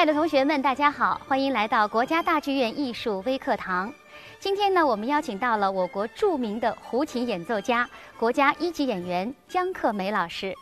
[0.00, 3.92] 亲爱的同学们，大家好，欢迎来到国家大剧院艺术微课堂。
[4.38, 7.86] 今天呢，我们邀请到了我国著名的胡琴演奏家、
[8.18, 10.54] 国家一级演员姜克梅老师，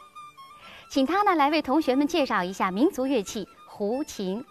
[0.90, 4.44] 请他呢来为同学们介绍一下民族乐器胡琴。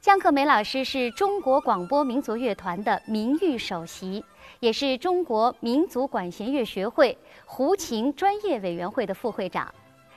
[0.00, 4.24] 姜克梅老师是中国广播民族乐团的名誉首席，
[4.58, 9.72] 也是中国民族管弦乐学会胡琴专业委员会的副会长。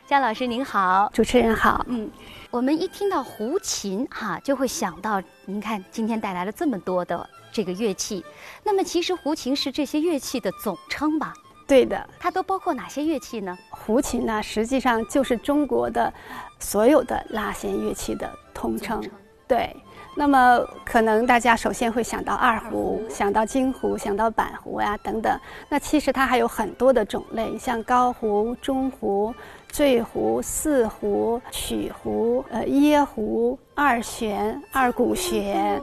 [0.08, 1.86] 姜老师您好，主持人好。
[1.88, 2.10] 嗯，
[2.52, 8.24] 我们一听到胡琴哈，就会想到您看今天带来了这么多的这个乐器。
[8.62, 11.34] 那么其实胡琴是这些乐器的总称吧？
[11.66, 13.58] 对的，它都包括哪些乐器呢？
[13.70, 16.14] 胡琴呢，实际上就是中国的
[16.60, 19.02] 所有的拉弦乐器的统称。
[19.48, 19.74] 对，
[20.14, 25.40] 那么可能大家首先会想到二胡，想到京胡，想到板胡呀等等。
[25.70, 29.34] 那其实它还有很多的种类，像高胡、中胡、
[29.70, 35.82] 坠胡、四胡、曲胡、呃椰胡、二弦、二鼓弦。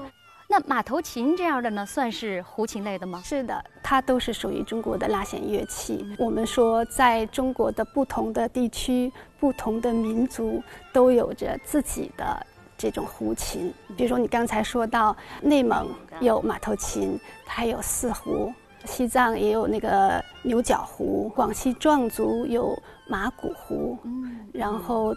[0.51, 3.21] 那马头琴这样的呢，算是胡琴类的吗？
[3.25, 6.07] 是的，它都是属于中国的拉弦乐器。
[6.19, 12.47] 我们说，在中国的不同的地区、不同的民族，都有着自己的。
[12.79, 15.89] 这种胡琴，比如说你刚才说到内蒙
[16.21, 18.53] 有马头琴，还有四胡；
[18.85, 25.13] 西藏也有那个牛角胡；广西壮族有马古胡，嗯，然后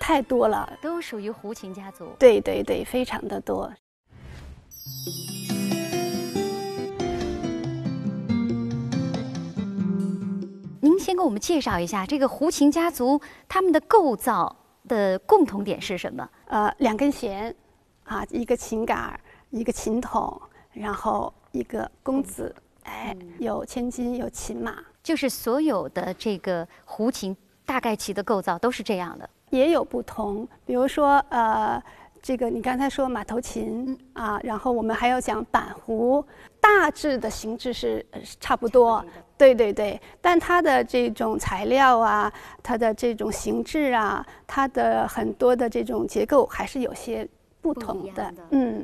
[0.00, 2.04] 太多了，都属于胡琴家族。
[2.18, 3.72] 对对对，非常的多。
[10.80, 14.56] 您先给我们介绍一下这个胡琴家族他们的构造。
[14.88, 16.28] 的共同点是什么？
[16.46, 17.54] 呃，两根弦，
[18.04, 19.18] 啊，一个琴杆，
[19.50, 20.40] 一个琴筒，
[20.72, 30.46] 然后一个弓子，哎，有千金，有琴马，就是所有的这个胡琴大概其的构造都是这样的，也有不同。
[30.66, 31.82] 比如说，呃，
[32.24, 36.24] 这个你刚才说马头琴啊，然后我们还要讲板胡，
[36.58, 38.02] 大致的形制是
[38.40, 39.04] 差不多。
[39.36, 42.32] 对对对，但它的这种材料啊，
[42.62, 47.28] 它的这种形制啊，它的很多的这种结构还是有些
[47.60, 48.34] 不同的。
[48.52, 48.82] 嗯，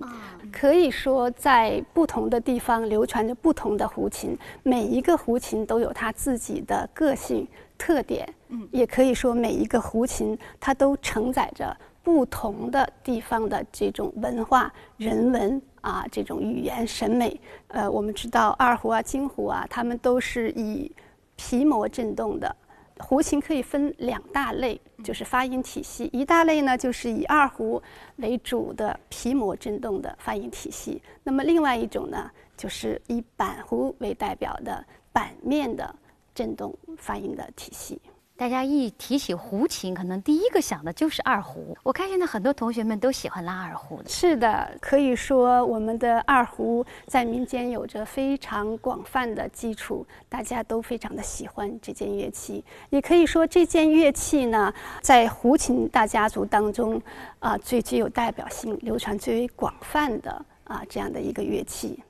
[0.52, 7.48] 可以说在不同的地方流传着不同的胡琴，每一个胡琴都有它自己的个性
[7.78, 8.28] 特点。
[8.48, 11.74] 嗯，也可以说每一个胡琴它都承载着
[12.12, 15.62] 不同的地方的这种文化人文。
[15.82, 20.92] 啊，这种语言审美，呃，我们知道二胡啊、京胡啊，它们都是以
[21.36, 22.54] 皮膜振动的。
[22.98, 26.10] 胡琴可以分两大类，就是发音体系。
[26.12, 27.82] 一大类呢，就是以二胡
[28.16, 31.00] 为主的皮膜振动的发音体系。
[31.24, 34.84] 那么另外一种呢，就是以板胡为代表的
[35.14, 35.96] 板面的
[36.34, 37.98] 振动发音的体系。
[38.40, 41.76] 大家一提起胡琴，可能第一个想的就是二胡。
[41.82, 44.00] 我看现在很多同学们都喜欢拉二胡。
[44.08, 52.64] 是的，可以说我们的二胡在民间有着非常广泛的基础，大家都非常的喜欢这件乐器。
[52.88, 56.98] 也可以说这件乐器呢，在胡琴大家族当中，
[57.40, 62.02] 啊，最具有代表性、流传最为广泛的啊这样的一个乐器。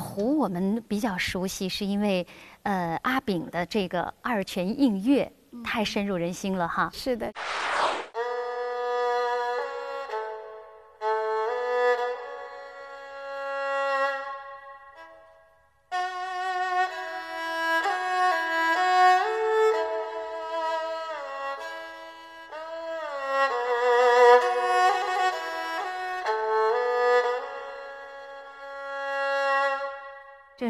[0.00, 2.26] 胡我们比较熟悉，是因为，
[2.62, 5.30] 呃，阿炳的这个二泉映月
[5.62, 6.90] 太深入人心了哈。
[6.92, 7.30] 是的。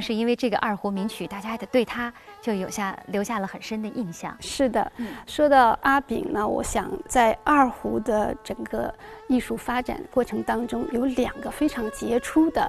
[0.00, 4.34] 正是因为这个二胡名曲，大家的对他就有下留下了很深的印象。
[4.40, 4.90] 是的，
[5.26, 8.92] 说到阿炳呢，我想在二胡的整个
[9.28, 12.62] 艺术发展过程当中，有两个非常杰出的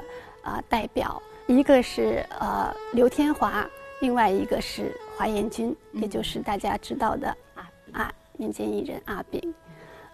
[0.44, 3.66] 啊代表，一个是呃刘天华，
[4.02, 9.54] 另外一个是华严君，也就是大家知道的啊啊民间艺人阿炳。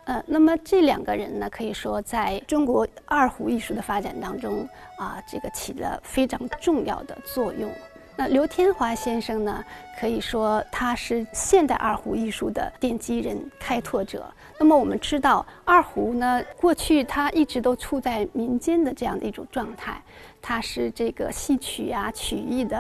[0.08, 4.66] 呃，那么这两个人呢，可以说在中国二胡艺术的发展当中
[4.98, 7.70] 啊，这个起了非常重要的作用。
[8.16, 9.62] 那刘天华先生呢，
[10.00, 14.26] 可以说他是现代二胡艺术的奠基人、开拓者。
[14.58, 20.02] 那么我们知道，二胡呢，过去它一直都处在民间的这样的一种状态，
[20.42, 22.78] 它是这个戏曲啊、曲艺的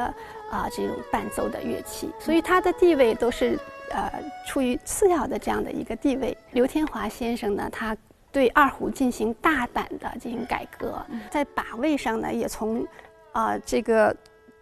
[0.50, 3.59] 啊这种伴奏的乐器，所以它的地位都是。
[3.91, 4.11] 呃，
[4.45, 6.37] 处于次要的这样的一个地位。
[6.51, 7.95] 刘天华先生呢，他
[8.31, 11.01] 对二胡进行大胆的进行改革，
[11.31, 12.85] 在把位上呢，也从
[13.31, 14.15] 啊这个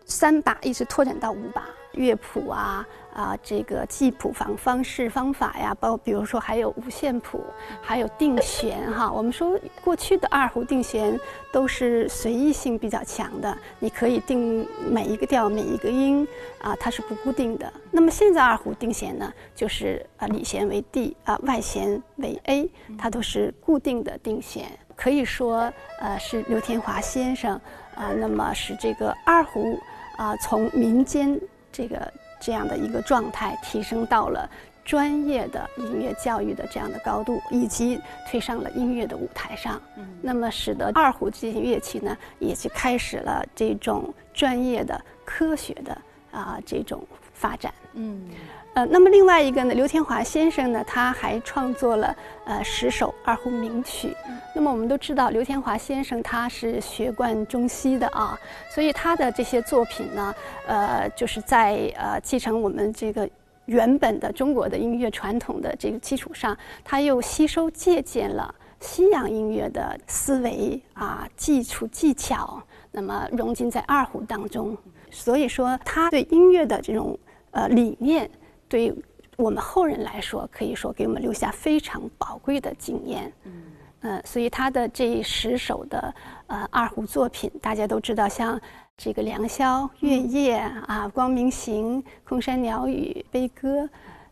[0.05, 2.85] 三把一直拓展到五把，乐谱啊。
[3.15, 7.41] 啊，这个记谱方方式方法呀，包比如说还有五线谱，
[7.81, 9.09] 还有定弦哈。
[9.09, 11.17] 我们说过去的二胡定弦
[11.49, 16.27] 都是随意性比较强的，你可以定每一个调每一个音
[16.59, 17.71] 啊，它是不固定的。
[17.89, 24.65] 那么现在二胡定弦呢，就是啊里弦为 D 啊外弦为 A，它都是固定的定弦。
[24.93, 25.71] 可以说
[26.01, 27.53] 呃是刘天华先生
[27.95, 29.79] 啊，那么使这个二胡
[30.17, 31.39] 啊从民间
[31.75, 32.13] 这个。
[32.37, 34.47] 这样的一个状态提升到了
[34.83, 37.99] 专业的音乐教育的这样的高度，以及
[38.29, 39.81] 推上了音乐的舞台上。
[39.95, 45.97] 嗯，那么使得二胡这些乐器呢，也就开始了这种专业的、科学的
[46.29, 47.73] 啊这种发展。
[47.93, 48.29] 嗯。
[48.75, 52.13] 呃，那么另外一个呢，刘天华先生呢，他还创作了
[52.43, 54.13] 呃十首二胡名曲。
[54.53, 58.37] 那么我们都知道，刘天华先生他是学贯中西的啊，
[58.69, 60.35] 所以他的这些作品呢，
[60.67, 63.27] 呃，就是在呃继承我们这个
[63.63, 72.61] 原本的中国的音乐传统的这个基础上，他又吸收借鉴了西洋音乐的思维啊、技术技巧，
[72.91, 74.77] 那么融进在二胡当中。
[75.09, 77.17] 所以说，他对音乐的这种
[77.51, 78.29] 呃理念。
[78.75, 78.93] 对
[79.37, 83.31] 我们后人来说，可以说给我们留下非常宝贵的经验。
[83.45, 83.63] 嗯，
[84.01, 86.13] 呃，所以他的这十首的
[86.47, 88.59] 呃二胡作品，大家都知道，像
[88.97, 93.83] 这个《良宵》《月夜》啊，《光明行》《空山鸟语》《悲歌》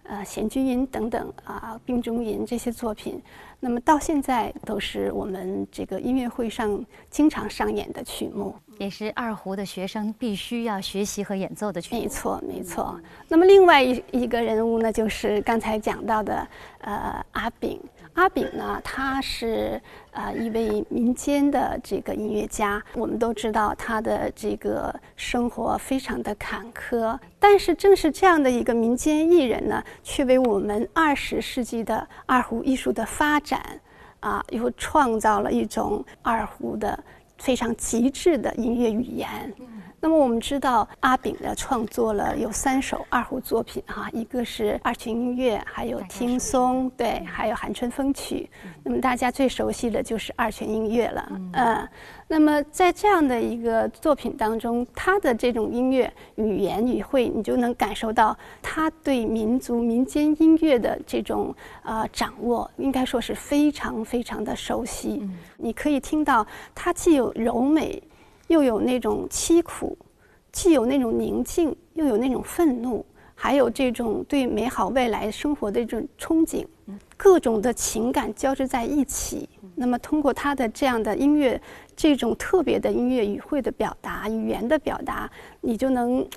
[0.03, 3.21] 呃，《弦君吟》等等啊，《病中吟》这些作品。
[3.59, 12.01] 那么到现在都是我们这个音乐会上经常上演的曲目，也是二胡的学生必须要学习和演奏的曲目。
[12.01, 12.99] 没错，没错。
[13.29, 16.45] 那么另外一一个人物呢，就是刚才讲到的
[16.81, 17.79] 呃阿炳。
[18.13, 19.81] 阿炳呢，他是
[20.11, 22.81] 呃一位民间的这个音乐家。
[22.93, 33.59] 我们都知道他的这个生活非常的坎坷，但是正是这样的一个民间艺人呢，却为我们二十世纪的二胡艺术的发展
[34.19, 37.03] 啊，又创造了一种二胡的
[37.39, 39.53] 非常极致的音乐语言。
[40.03, 48.49] 那么我们知道阿炳呢创作了有三首二胡作品哈，一个是二泉映月，还有听松，对，还有寒春风曲。
[48.83, 51.87] 那么大家最熟悉的就是二泉映月了，嗯。
[52.27, 65.25] 那么在这样的一个作品当中，他的这种音乐语言语汇，你就能感受到他对民族民间音乐的这种呃掌握，应该说是非常非常的熟悉。
[65.55, 66.45] 你可以听到
[66.75, 68.03] 他既有柔美。
[68.47, 69.97] 又有那种凄苦，
[70.51, 73.05] 既有那种宁静，又有那种愤怒，
[73.35, 76.65] 还有这种对美好未来生活的这种憧憬，
[77.17, 79.49] 各种的情感交织在一起。
[79.75, 81.59] 那么，通过他的这样的音乐，
[81.95, 85.29] 这种特别的音乐语汇的表达、语言的表达，
[85.61, 86.27] 你就能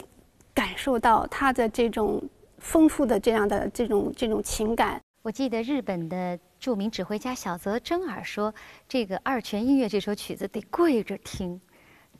[0.54, 2.22] 感受到他的这种
[2.58, 4.98] 丰富的这样的这种这种情感。
[5.20, 8.54] 我记得日本的著名指挥家小泽征尔说
[8.88, 11.60] ：“这个二泉音乐这首曲子得跪着听。”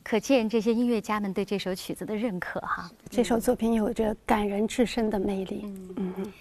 [0.09, 2.89] 可见这些音乐家们对这首曲子的认可哈。
[3.09, 5.63] 这首作品有着感人至深的魅力。
[5.97, 6.33] 嗯嗯。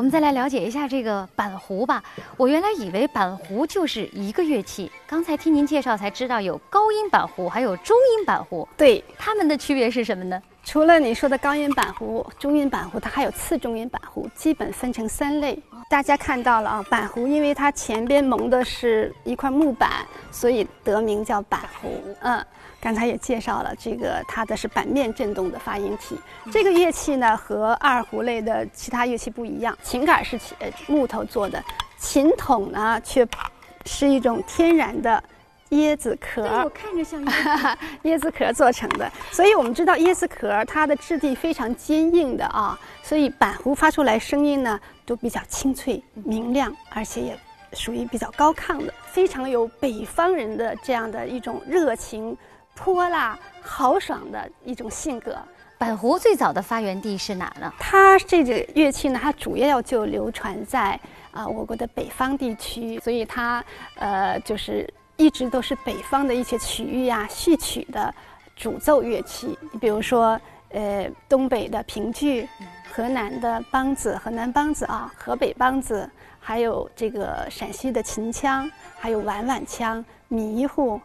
[0.00, 2.02] 我们再来了解一下这个板胡吧。
[2.38, 8.66] 我原来以为板胡就是一个乐器，刚才听您介绍才知道有高音板胡，还有中音板胡。
[8.78, 10.40] 对，它们的区别是什么呢？
[10.64, 15.62] 除了你说的高音板胡、中音板胡，它还有次中音板胡，基本分成三类。
[15.90, 21.90] 大家看到了啊，板胡因为它前边蒙的是一块木板，所以得名叫板胡。
[22.20, 22.42] 嗯。
[22.80, 26.18] 刚才也介绍了，这个它的是板面振动的发音体。
[26.50, 30.38] 这个乐器呢，和二胡类的其他乐器不一样，琴杆是
[30.86, 31.62] 木头做的，
[31.98, 33.26] 琴筒呢却
[33.84, 35.22] 是一种天然的
[35.70, 37.22] 椰子壳，我看着像
[38.04, 39.10] 椰子壳做成的。
[39.30, 47.38] 所以我们知道椰子壳它的质地非常坚硬的啊，所以板胡发出来声音呢都比较清脆明亮，而且也
[47.72, 52.36] 属于比较高亢的，非常有北方人的这样的一种热情、
[52.74, 55.36] 泼辣、豪爽的一种性格。
[55.78, 57.72] 板胡最早的发源地是哪呢？
[57.78, 61.00] 它这个乐器呢，它主要就流传在
[61.30, 63.64] 啊我国的北方地区，所以它
[63.96, 68.14] 呃就是一直都是北方的一些曲域呀、序曲的
[68.56, 69.58] 主奏乐器。
[69.72, 72.46] 你比如说呃东北的评剧，
[72.92, 76.10] 河南的梆子，河南梆子啊，河北梆子，
[76.40, 78.68] 还有这个陕西的秦腔，
[78.98, 81.00] 还有碗碗腔、迷糊。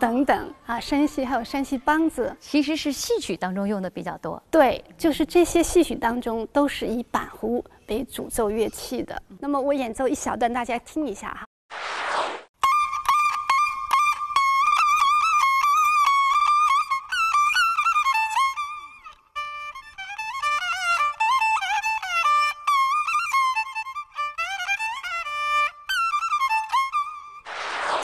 [0.00, 4.42] 等等啊，山西还有山西梆子，其实是戏曲当中用的比较多。
[4.50, 9.22] 对，就是这些戏曲当中都是以板胡为主奏乐器的。
[9.38, 11.46] 那么我演奏一小段，大家听一下哈。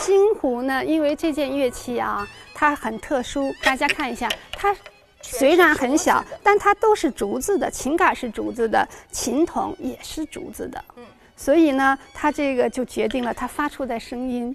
[0.02, 3.54] 京胡呢，因为这件乐器啊，它很特殊。
[3.62, 4.76] 大家看一下，它
[5.22, 10.84] 虽然很小，但它都是竹子的，琴杆是竹子的，琴筒也是竹子的。
[10.96, 11.04] 嗯，
[11.36, 14.54] 所以呢，它这个就决定了它发出的声音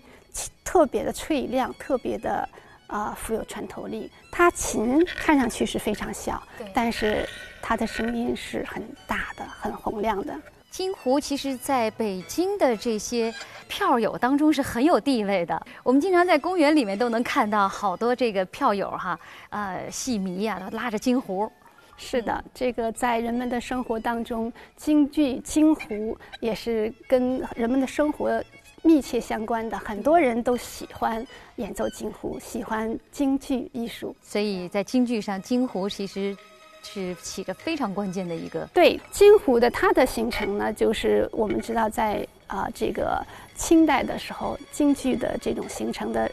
[0.66, 2.48] 特别的脆亮，特别的
[2.88, 4.12] 啊富有穿透力。
[4.30, 7.28] 它琴看上去是非常小，但是
[7.62, 10.36] 它的声音是很大的，很洪亮的。
[10.70, 13.34] 京胡其实在北京的这些
[13.68, 15.60] 票友当中是很有地位的。
[15.82, 19.20] 我们经常在公园里面都能看到好多这个票友哈，
[19.50, 21.52] 呃，戏迷呀，都拉着金湖。
[21.98, 28.44] 是的，这个在人们的生活当中，京剧、京胡也是跟人们的生活
[28.84, 29.80] 密切相关的。
[29.80, 34.16] 很多人都喜欢演奏京胡，喜欢京剧艺术。
[34.22, 36.38] 所以在京剧上，京胡其实。
[36.84, 43.22] 是起着非常关键的一个对金壶的它的形成呢，就是我们知道在啊这个
[43.56, 46.32] 清代的时候，京剧的这种形成的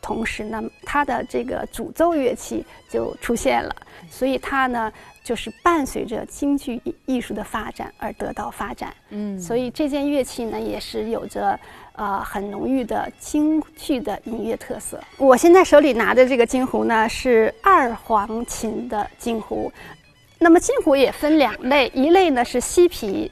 [0.00, 3.74] 同时呢，它的这个主奏乐器就出现了，
[4.10, 4.92] 所以它呢
[5.22, 8.94] 就是伴随着京剧艺术的发展而得到发展。
[9.10, 11.58] 嗯，所以这件乐器呢也是有着
[12.00, 14.98] 啊很浓郁的京剧的音乐特色。
[15.18, 19.70] 我现在手里拿的这个金壶呢是二黄琴的金壶。
[20.38, 23.30] 那么金壶也分两类，一类呢是西皮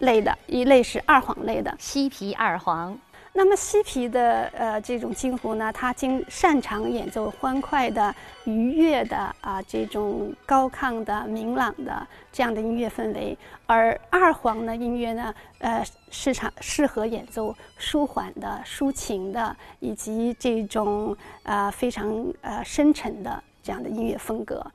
[0.00, 1.72] 类的，一类是二黄类的。
[1.78, 2.98] 西皮二黄。
[3.38, 8.12] 那么西皮的呃这种京胡呢，它经擅长演奏欢快的、
[8.46, 24.66] 愉悦的啊这种高亢的、明朗的这样的音乐氛围，而二黄的音乐呢，呃市场适合演奏舒缓的、抒情的，以及这种呃非常呃深沉的这样的音乐风格。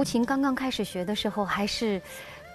[0.00, 2.00] 胡琴刚刚开始学的时候还是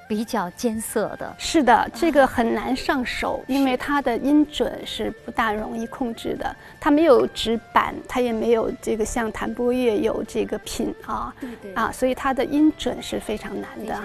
[0.10, 6.56] 比较艰涩的，是的，这个很难上手，因为它的音准是不大容易控制的。
[6.80, 11.32] 它没有指板，它也没有这个像弹拨乐有这个品啊，
[11.75, 13.96] 啊，所以它的音准是非常难的。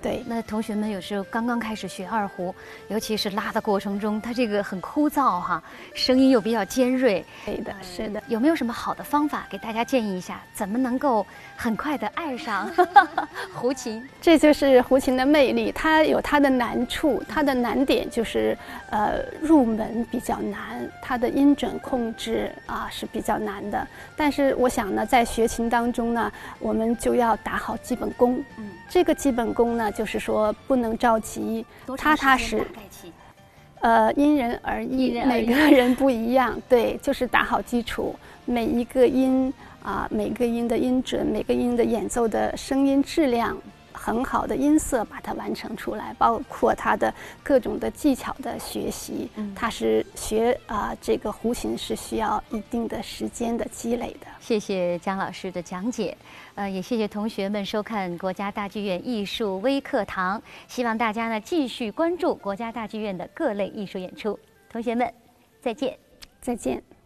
[0.00, 2.54] 对，那同学们有时候刚刚开始学二胡，
[2.86, 5.60] 尤其是拉的过程中，它这个很枯燥哈，
[5.92, 7.24] 声音又比较尖锐。
[7.44, 8.22] 对的，是的。
[8.28, 10.40] 有没有什么好的方法给大家建议一下？
[10.54, 11.26] 怎么能够
[11.56, 12.70] 很快的爱上
[13.52, 14.08] 胡琴？
[14.20, 18.56] 这就是胡琴的魅力，它有它的难处，它的难点就是，
[18.90, 23.84] 呃，入门比较难，它的音准控制啊是比较难的。
[24.16, 28.40] 但是我想呢，在学琴当中呢，我们就要打好基本功。
[28.58, 29.87] 嗯，这个基本功呢。
[29.90, 31.64] 就是说不能着急，
[31.96, 32.66] 踏踏实。
[33.80, 36.60] 呃，因人而异，每个人不一样。
[36.68, 38.14] 对，就是打好基础，
[38.44, 39.52] 每一个音
[39.82, 43.56] 啊，每个音的音准，每个音的演奏的声音质量。
[44.08, 47.12] 很好的音色把它完成出来，包括它的
[47.42, 54.26] 各种的技巧的学习，它是学啊这个胡琴是需要一定的时间的积累的。
[54.40, 56.16] 谢谢姜老师的讲解，
[56.54, 60.40] 呃，也谢谢同学们收看国家大剧院艺术微课堂。
[60.66, 64.38] 希望大家呢继续关注国家大剧院的各类艺术演出。
[64.70, 65.12] 同学们，
[65.60, 65.96] 再见，
[66.40, 66.97] 再见。